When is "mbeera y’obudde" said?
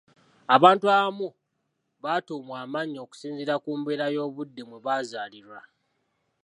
3.79-4.61